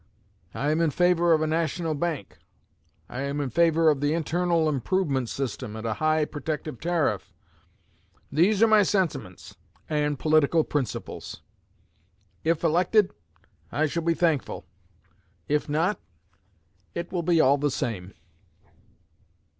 [0.55, 2.39] I am in favor of a national bank.
[3.07, 7.31] I am in favor of the internal improvement system and a high protective tariff.
[8.31, 11.43] These are my sentiments and political principles.
[12.43, 13.11] If elected
[13.71, 14.65] I shall be thankful.
[15.47, 15.99] If not,
[16.95, 18.15] it will be all the same.'"